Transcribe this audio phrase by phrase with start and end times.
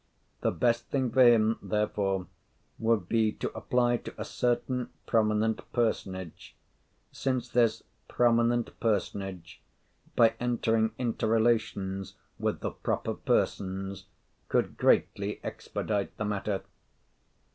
[0.39, 2.25] The best thing for him, therefore,
[2.79, 6.55] would be to apply to a certain prominent personage;
[7.11, 9.61] since this prominent personage,
[10.15, 14.07] by entering into relations with the proper persons,
[14.49, 16.63] could greatly expedite the matter.